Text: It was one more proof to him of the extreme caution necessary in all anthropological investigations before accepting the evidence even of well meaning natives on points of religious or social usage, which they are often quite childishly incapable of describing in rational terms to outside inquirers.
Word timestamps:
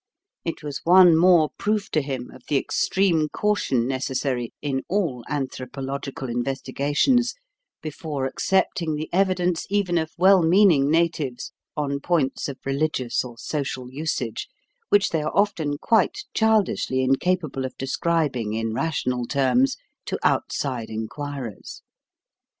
It 0.43 0.63
was 0.63 0.81
one 0.83 1.15
more 1.15 1.51
proof 1.59 1.91
to 1.91 2.01
him 2.01 2.31
of 2.31 2.41
the 2.47 2.57
extreme 2.57 3.29
caution 3.29 3.87
necessary 3.87 4.51
in 4.59 4.81
all 4.89 5.23
anthropological 5.29 6.27
investigations 6.27 7.35
before 7.83 8.25
accepting 8.25 8.95
the 8.95 9.11
evidence 9.13 9.67
even 9.69 9.99
of 9.99 10.13
well 10.17 10.41
meaning 10.41 10.89
natives 10.89 11.51
on 11.77 11.99
points 11.99 12.47
of 12.47 12.57
religious 12.65 13.23
or 13.23 13.37
social 13.37 13.91
usage, 13.91 14.47
which 14.89 15.09
they 15.11 15.21
are 15.21 15.37
often 15.37 15.77
quite 15.77 16.21
childishly 16.33 17.03
incapable 17.03 17.63
of 17.63 17.77
describing 17.77 18.53
in 18.53 18.73
rational 18.73 19.27
terms 19.27 19.77
to 20.07 20.17
outside 20.23 20.89
inquirers. 20.89 21.83